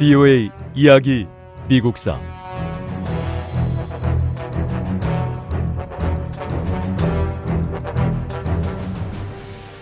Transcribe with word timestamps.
VOA 0.00 0.48
이야기 0.74 1.26
미국사 1.68 2.18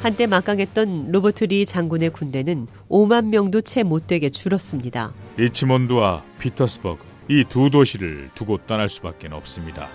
한때 0.02 0.26
막강했던 0.26 1.12
로버트 1.12 1.44
리 1.44 1.64
장군의 1.64 2.10
군대는 2.10 2.66
5만 2.88 3.26
명도 3.26 3.60
채 3.60 3.84
못되게 3.84 4.28
줄었습니다. 4.30 5.12
리치몬드와 5.36 6.24
피터스버그 6.40 7.04
이 7.28 7.44
두 7.44 7.70
도시를 7.70 8.30
두고 8.34 8.58
떠날 8.66 8.88
수밖에 8.88 9.28
없습니다. 9.30 9.86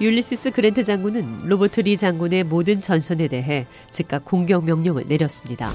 율리시스 0.00 0.52
그랜트 0.52 0.82
장군은 0.82 1.46
로버트 1.46 1.80
리 1.80 1.98
장군의 1.98 2.44
모든 2.44 2.80
전선에 2.80 3.28
대해 3.28 3.66
즉각 3.90 4.24
공격 4.24 4.64
명령을 4.64 5.04
내렸습니다. 5.08 5.70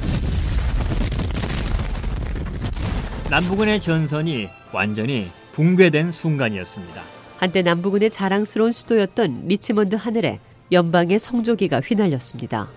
남부군의 3.33 3.81
전선이 3.81 4.47
완전히 4.71 5.27
붕괴된 5.53 6.11
순간이었습니다. 6.11 7.01
한때 7.39 7.63
남부군의 7.63 8.11
자랑스러운 8.11 8.71
수도였던 8.71 9.45
리치먼드 9.47 9.95
하늘에 9.95 10.37
연방의 10.71 11.17
성조기가 11.17 11.79
휘날렸습니다. 11.79 12.69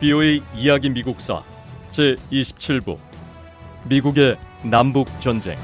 VOA 0.00 0.42
이야기 0.56 0.90
미국사 0.90 1.44
제 1.92 2.16
27부 2.32 2.98
미국의 3.88 4.38
남북 4.64 5.06
전쟁 5.20 5.56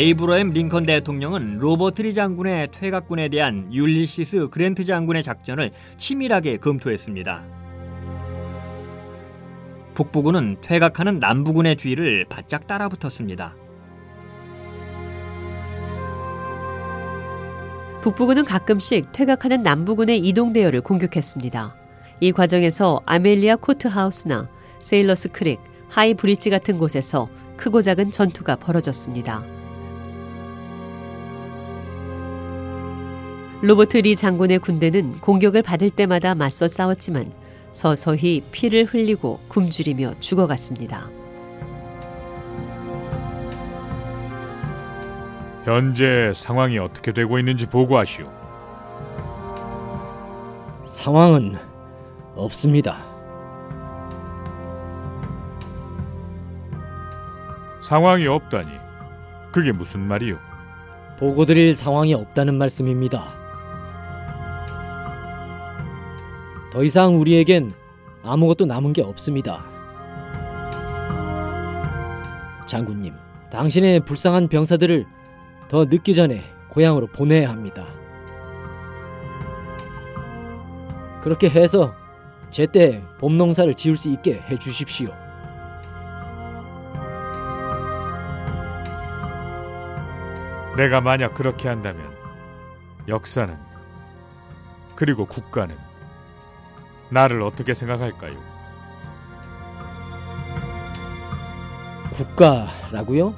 에이브러햄 0.00 0.54
링컨 0.54 0.84
대통령은 0.86 1.58
로버트 1.58 2.00
리 2.00 2.14
장군의 2.14 2.68
퇴각군에 2.72 3.28
대한 3.28 3.70
율리시스 3.70 4.46
그랜트 4.50 4.86
장군의 4.86 5.22
작전을 5.22 5.70
치밀하게 5.98 6.56
검토했습니다. 6.56 7.44
북부군은 9.92 10.56
퇴각하는 10.62 11.18
남부군의 11.18 11.76
뒤를 11.76 12.24
바짝 12.30 12.66
따라붙었습니다. 12.66 13.54
북부군은 18.00 18.46
가끔씩 18.46 19.12
퇴각하는 19.12 19.62
남부군의 19.62 20.20
이동 20.20 20.54
대열을 20.54 20.80
공격했습니다. 20.80 21.76
이 22.20 22.32
과정에서 22.32 23.02
아멜리아 23.04 23.56
코트하우스나 23.56 24.48
세일러스 24.78 25.28
크릭, 25.28 25.60
하이 25.90 26.14
브릿지 26.14 26.48
같은 26.48 26.78
곳에서 26.78 27.28
크고 27.58 27.82
작은 27.82 28.10
전투가 28.10 28.56
벌어졌습니다. 28.56 29.59
로버트 33.62 33.98
리 33.98 34.16
장군의 34.16 34.58
군대는 34.60 35.20
공격을 35.20 35.62
받을 35.62 35.90
때마다 35.90 36.34
맞서 36.34 36.66
싸웠지만 36.66 37.30
서서히 37.72 38.42
피를 38.50 38.84
흘리고 38.84 39.38
굶주리며 39.48 40.14
죽어갔습니다. 40.18 41.10
현재 45.64 46.32
상황이 46.34 46.78
어떻게 46.78 47.12
되고 47.12 47.38
있는지 47.38 47.66
보고하시오. 47.66 48.26
상황은 50.86 51.56
없습니다. 52.34 53.04
상황이 57.82 58.26
없다니 58.26 58.68
그게 59.52 59.70
무슨 59.70 60.00
말이오? 60.00 60.36
보고드릴 61.18 61.74
상황이 61.74 62.14
없다는 62.14 62.56
말씀입니다. 62.56 63.39
더 66.70 66.84
이상 66.84 67.20
우리에겐 67.20 67.72
아무것도 68.22 68.66
남은 68.66 68.92
게 68.92 69.02
없습니다. 69.02 69.64
장군님, 72.66 73.14
당신의 73.50 74.00
불쌍한 74.04 74.46
병사들을 74.48 75.04
더 75.68 75.84
늦기 75.84 76.14
전에 76.14 76.44
고향으로 76.68 77.08
보내야 77.08 77.50
합니다. 77.50 77.88
그렇게 81.22 81.50
해서 81.50 81.92
제때 82.50 83.02
봄 83.18 83.36
농사를 83.36 83.74
지을 83.74 83.96
수 83.96 84.08
있게 84.10 84.40
해 84.48 84.56
주십시오. 84.56 85.10
내가 90.76 91.00
만약 91.00 91.34
그렇게 91.34 91.68
한다면 91.68 92.00
역사는 93.08 93.56
그리고 94.94 95.26
국가는 95.26 95.89
나를 97.10 97.42
어떻게 97.42 97.74
생각할까요? 97.74 98.38
국가라고요? 102.12 103.34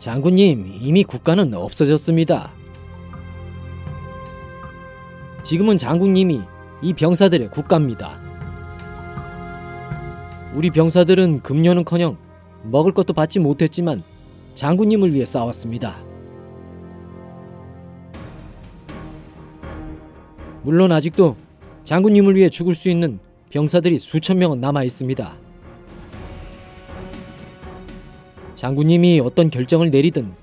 장군님, 0.00 0.66
이미 0.80 1.04
국가는 1.04 1.52
없어졌습니다. 1.52 2.50
지금은 5.42 5.78
장군님이 5.78 6.42
이 6.82 6.92
병사들의 6.94 7.50
국가입니다. 7.50 8.20
우리 10.54 10.70
병사들은 10.70 11.42
금년은커녕 11.42 12.16
먹을 12.64 12.92
것도 12.92 13.12
받지 13.12 13.38
못했지만 13.38 14.02
장군님을 14.54 15.12
위해 15.12 15.24
싸웠습니다. 15.24 15.96
물론 20.62 20.90
아직도 20.92 21.36
장군님을 21.86 22.34
위해 22.34 22.48
죽을 22.48 22.74
수 22.74 22.90
있는 22.90 23.20
병사들이 23.50 24.00
수천 24.00 24.38
명은 24.38 24.60
남아 24.60 24.82
있습니다. 24.82 25.36
장군님이 28.56 29.20
어떤 29.20 29.50
결정을 29.50 29.90
내리든 29.90 30.34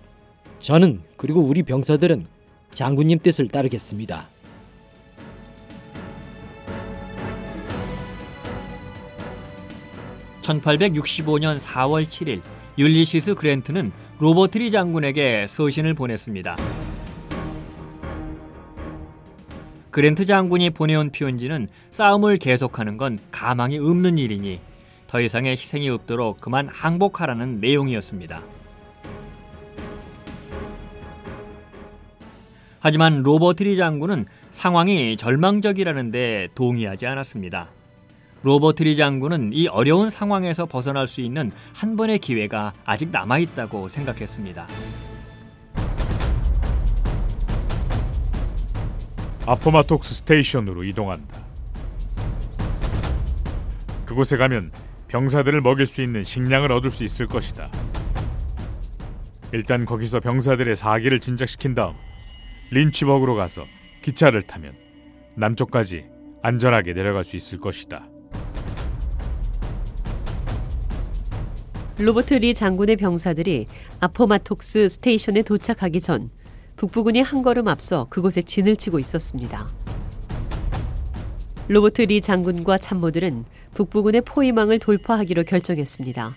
저는 0.61 1.01
그리고 1.17 1.41
우리 1.41 1.61
병사들은 1.63 2.25
장군님 2.73 3.19
뜻을 3.19 3.49
따르겠습니다. 3.49 4.29
(1865년 10.43 11.59
4월 11.59 12.05
7일) 12.05 12.41
율리시스 12.77 13.35
그랜트는 13.35 13.91
로버트 14.19 14.59
리 14.59 14.71
장군에게 14.71 15.47
서신을 15.49 15.93
보냈습니다. 15.93 16.82
그랜트 19.93 20.25
장군이 20.25 20.71
보내온 20.71 21.11
표현지는 21.11 21.67
싸움을 21.91 22.39
계속하는 22.39 22.97
건 22.97 23.19
가망이 23.29 23.77
없는 23.77 24.17
일이니 24.17 24.59
더 25.05 25.21
이상의 25.21 25.51
희생이 25.51 25.87
없도록 25.87 26.41
그만 26.41 26.67
항복하라는 26.67 27.59
내용이었습니다. 27.59 28.41
하지만 32.79 33.21
로버트 33.21 33.61
리 33.61 33.77
장군은 33.77 34.25
상황이 34.49 35.15
절망적이라는데 35.15 36.49
동의하지 36.55 37.05
않았습니다. 37.05 37.69
로버트 38.41 38.81
리 38.81 38.95
장군은 38.95 39.51
이 39.53 39.67
어려운 39.67 40.09
상황에서 40.09 40.65
벗어날 40.65 41.07
수 41.07 41.21
있는 41.21 41.51
한 41.75 41.95
번의 41.95 42.17
기회가 42.17 42.73
아직 42.83 43.09
남아 43.11 43.37
있다고 43.37 43.89
생각했습니다. 43.89 44.67
아포마톡스 49.45 50.15
스테이션으로 50.15 50.85
이동한다. 50.85 51.43
그곳에 54.05 54.37
가면 54.37 54.71
병사들을 55.09 55.59
먹일 55.59 55.85
수 55.85 56.01
있는 56.01 56.23
식량을 56.23 56.71
얻을 56.71 56.89
수 56.89 57.03
있을 57.03 57.27
것이다. 57.27 57.69
일단 59.51 59.85
거기서 59.85 60.21
병사들의 60.21 60.75
사기를 60.75 61.19
진작시킨 61.19 61.75
다음 61.75 61.93
린치버그로 62.71 63.35
가서 63.35 63.65
기차를 64.01 64.43
타면 64.43 64.73
남쪽까지 65.35 66.05
안전하게 66.41 66.93
내려갈 66.93 67.23
수 67.25 67.35
있을 67.35 67.59
것이다. 67.59 68.07
로버트 71.99 72.35
리 72.35 72.53
장군의 72.53 72.95
병사들이 72.95 73.65
아포마톡스 73.99 74.89
스테이션에 74.89 75.43
도착하기 75.43 75.99
전 75.99 76.31
북부군이 76.83 77.21
한 77.21 77.41
걸음 77.41 77.69
앞서 77.69 78.07
그곳에 78.09 78.41
진을 78.41 78.75
치고 78.75 78.99
있었습니다. 78.99 79.65
로버트 81.69 82.01
리 82.01 82.19
장군과 82.19 82.77
참모들은 82.77 83.45
북부군의 83.73 84.23
포위망을 84.23 84.79
돌파하기로 84.79 85.43
결정했습니다. 85.43 86.35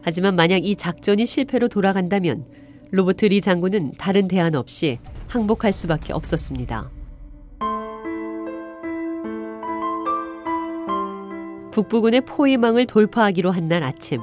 하지만 0.00 0.36
만약 0.36 0.64
이 0.64 0.74
작전이 0.74 1.26
실패로 1.26 1.68
돌아간다면 1.68 2.46
로버트 2.92 3.26
리 3.26 3.42
장군은 3.42 3.92
다른 3.98 4.26
대안 4.26 4.54
없이 4.54 4.96
항복할 5.28 5.74
수밖에 5.74 6.14
없었습니다. 6.14 6.90
북부군의 11.72 12.22
포위망을 12.22 12.86
돌파하기로 12.86 13.50
한 13.50 13.68
날 13.68 13.82
아침, 13.82 14.22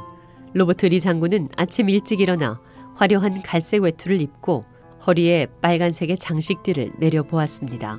로버트 0.54 0.88
리 0.88 1.00
장군은 1.00 1.50
아침 1.56 1.88
일찍 1.88 2.20
일어나 2.20 2.60
화려한 2.96 3.42
갈색 3.42 3.84
외투를 3.84 4.22
입고 4.22 4.64
허리에 5.06 5.48
빨간색의 5.62 6.18
장식들을 6.18 6.94
내려보았습니다. 7.00 7.98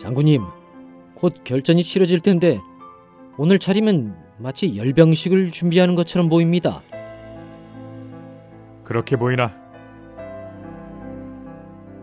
장군님, 0.00 0.42
곧 1.14 1.34
결전이 1.44 1.82
치러질 1.82 2.20
텐데 2.20 2.60
오늘 3.38 3.58
차림은 3.58 4.14
마치 4.38 4.76
열병식을 4.76 5.50
준비하는 5.50 5.94
것처럼 5.94 6.28
보입니다. 6.28 6.82
그렇게 8.84 9.16
보이나? 9.16 9.52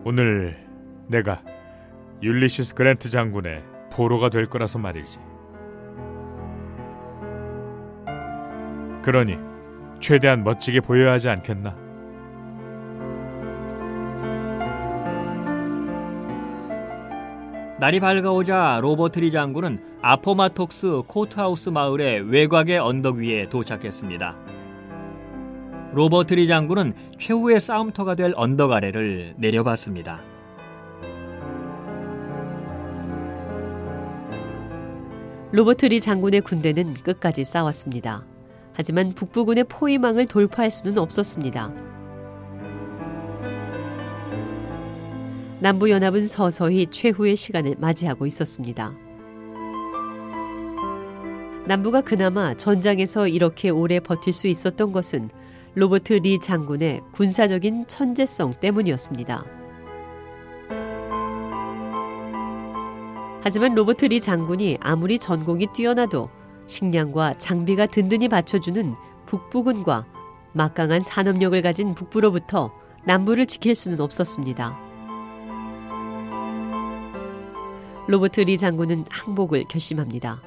오늘 0.04 0.66
내가 1.08 1.42
율리시스 2.22 2.74
그랜트 2.74 3.08
장군의 3.08 3.64
포로가 3.90 4.28
될 4.28 4.46
거라서 4.46 4.78
말이지. 4.78 5.33
그러니 9.04 9.36
최대한 10.00 10.44
멋지게 10.44 10.80
보여야 10.80 11.12
하지 11.12 11.28
않겠나? 11.28 11.76
날이 17.78 18.00
밝아오자 18.00 18.78
로버트 18.80 19.18
리 19.18 19.30
장군은 19.30 19.78
아포마톡스 20.00 21.02
코트하우스 21.06 21.68
마을의 21.68 22.30
외곽의 22.30 22.78
언덕 22.78 23.16
위에 23.16 23.46
도착했습니다. 23.50 24.36
로버트 25.92 26.32
리 26.32 26.46
장군은 26.46 26.94
최후의 27.18 27.60
싸움터가 27.60 28.14
될 28.14 28.32
언덕 28.36 28.72
아래를 28.72 29.34
내려봤습니다. 29.36 30.18
로버트 35.52 35.84
리 35.84 36.00
장군의 36.00 36.40
군대는 36.40 36.94
끝까지 36.94 37.44
싸웠습니다. 37.44 38.33
하지만 38.74 39.14
북부군의 39.14 39.64
포위망을 39.64 40.26
돌파할 40.26 40.70
수는 40.70 40.98
없었습니다. 40.98 41.72
남부연합은 45.60 46.26
서서히 46.26 46.88
최후의 46.88 47.36
시간을 47.36 47.76
맞이하고 47.78 48.26
있었습니다. 48.26 48.92
남부가 51.66 52.02
그나마 52.02 52.52
전장에서 52.52 53.28
이렇게 53.28 53.70
오래 53.70 53.98
버틸 53.98 54.34
수 54.34 54.48
있었던 54.48 54.92
것은 54.92 55.30
로버트 55.74 56.12
리 56.14 56.38
장군의 56.38 57.00
군사적인 57.12 57.86
천재성 57.86 58.60
때문이었습니다. 58.60 59.44
하지만 63.42 63.74
로버트 63.74 64.06
리 64.06 64.20
장군이 64.20 64.78
아무리 64.80 65.18
전공이 65.18 65.68
뛰어나도 65.72 66.28
식량과 66.66 67.34
장비가 67.34 67.86
든든히 67.86 68.28
받쳐주는 68.28 68.94
북부군과 69.26 70.06
막강한 70.52 71.00
산업력을 71.00 71.60
가진 71.62 71.94
북부로부터 71.94 72.72
남부를 73.04 73.46
지킬 73.46 73.74
수는 73.74 74.00
없었습니다. 74.00 74.78
로버트 78.06 78.40
리 78.40 78.58
장군은 78.58 79.04
항복을 79.10 79.64
결심합니다. 79.64 80.42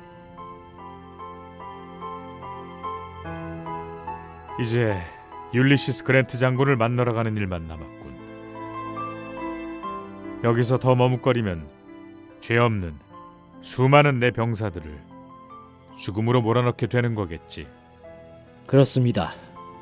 이제 4.60 4.98
율리시스 5.54 6.04
그랜트 6.04 6.38
장군을 6.38 6.78
만나러 6.78 7.14
가는 7.14 7.36
일만 7.36 7.68
남았군. 7.68 8.18
여기서 10.44 10.78
더 10.78 10.96
머뭇거리면 10.96 11.68
죄 12.40 12.58
없는 12.58 12.96
수많은 13.62 14.20
내 14.20 14.32
병사들을 14.32 15.17
죽음으로 15.98 16.42
몰아넣게 16.42 16.88
되는 16.88 17.16
거겠지. 17.16 17.68
그렇습니다. 18.66 19.34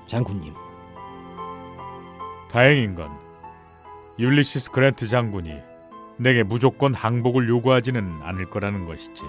장군님. 0.08 0.54
다행인 2.50 2.96
건 2.96 3.10
율리시스 4.18 4.72
그랜트 4.72 5.08
장군이 5.08 5.54
내게 6.18 6.44
무조건 6.44 6.94
항복을 6.94 7.50
요구하지는 7.50 8.22
않을 8.22 8.50
거라는 8.50 8.86
것이지. 8.86 9.24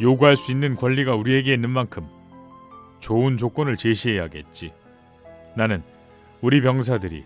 요구할 0.00 0.36
수 0.36 0.50
있는 0.50 0.76
권리가 0.76 1.14
우리에게 1.14 1.52
있는 1.52 1.68
만큼 1.68 2.08
좋은 3.00 3.36
조건을 3.36 3.76
제시해야겠지. 3.76 4.72
나는 5.54 5.82
우리 6.40 6.62
병사들이 6.62 7.24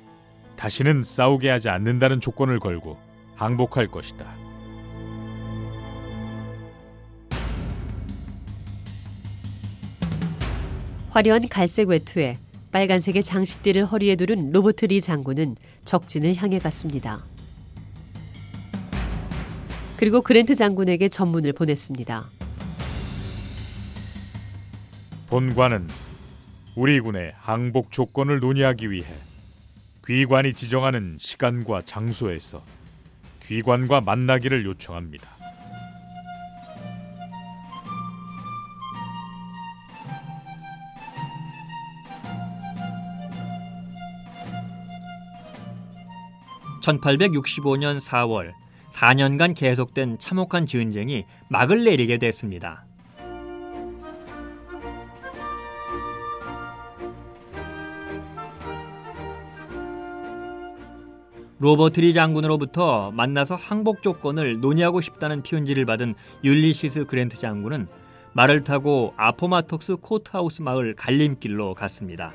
다시는 0.56 1.04
싸우게 1.04 1.50
하지 1.50 1.68
않는다는 1.68 2.20
조건을 2.20 2.58
걸고 2.58 2.98
항복할 3.36 3.88
것이다. 3.88 4.43
화려한 11.14 11.48
갈색 11.48 11.90
외투에 11.90 12.36
빨간색의 12.72 13.22
장식들을 13.22 13.84
허리에 13.84 14.16
두른 14.16 14.50
로버트 14.50 14.86
리 14.86 15.00
장군은 15.00 15.54
적진을 15.84 16.34
향해 16.34 16.58
갔습니다. 16.58 17.24
그리고 19.96 20.22
그랜트 20.22 20.56
장군에게 20.56 21.08
전문을 21.08 21.52
보냈습니다. 21.52 22.24
본관은 25.30 25.86
우리 26.74 26.98
군의 26.98 27.32
항복 27.36 27.92
조건을 27.92 28.40
논의하기 28.40 28.90
위해 28.90 29.06
귀관이 30.04 30.54
지정하는 30.54 31.16
시간과 31.20 31.82
장소에서 31.82 32.60
귀관과 33.46 34.00
만나기를 34.00 34.64
요청합니다. 34.64 35.28
(1865년 46.84 47.98
4월) 47.98 48.52
4년간 48.90 49.56
계속된 49.56 50.18
참혹한 50.18 50.66
전쟁이 50.66 51.24
막을 51.48 51.84
내리게 51.84 52.18
됐습니다. 52.18 52.84
로버트 61.58 62.00
리 62.00 62.12
장군으로부터 62.12 63.10
만나서 63.12 63.54
항복 63.54 64.02
조건을 64.02 64.60
논의하고 64.60 65.00
싶다는 65.00 65.42
편지를 65.42 65.86
받은 65.86 66.14
율리시스 66.42 67.06
그랜트 67.06 67.38
장군은 67.38 67.86
말을 68.34 68.64
타고 68.64 69.14
아포마톡스 69.16 69.96
코트하우스 69.96 70.60
마을 70.60 70.94
갈림길로 70.94 71.74
갔습니다. 71.74 72.34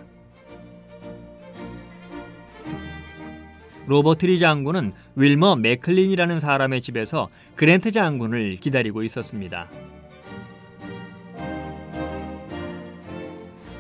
로버트 3.90 4.28
리 4.28 4.38
장군은 4.38 4.94
윌머 5.16 5.56
맥클린이라는 5.56 6.40
사람의 6.40 6.80
집에서 6.80 7.28
그랜트 7.56 7.92
장군을 7.92 8.58
기다리고 8.58 9.02
있었습니다. 9.02 9.68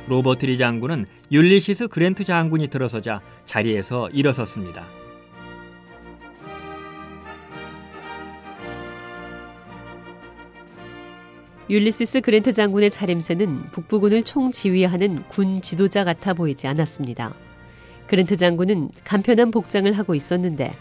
로버트 0.07 0.47
리 0.47 0.57
장군은 0.57 1.05
율리시스 1.31 1.89
그랜트 1.89 2.23
장군이 2.23 2.69
들어서자 2.69 3.21
자리에서 3.45 4.09
일어섰습니다. 4.09 4.87
율리시스 11.69 12.21
그랜트 12.21 12.51
장군의 12.51 12.89
차림새는 12.89 13.69
북부군을 13.69 14.23
총지휘하는 14.23 15.27
군 15.27 15.61
지도자 15.61 16.03
같아 16.03 16.33
보이지 16.33 16.65
않았습니다. 16.65 17.29
그랜트 18.09 18.37
장군은 18.37 18.89
간편한 19.03 19.51
복장을 19.51 19.91
하고 19.93 20.15
있었는데 20.15 20.73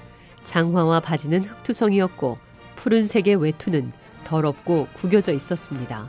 장화와 0.44 1.00
바지는 1.00 1.44
흑투성이었고 1.44 2.38
푸른색의 2.76 3.37
외투는 3.37 3.92
더럽고 4.25 4.88
구겨져 4.94 5.35
있었습니다. 5.35 6.08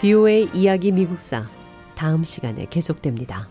비오의 0.00 0.50
이야기 0.54 0.92
미국사 0.92 1.48
다음 1.96 2.22
시간에 2.22 2.66
계속됩니다. 2.70 3.48